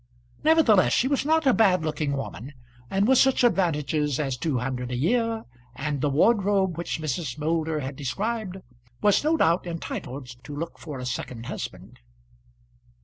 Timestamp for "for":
10.79-10.97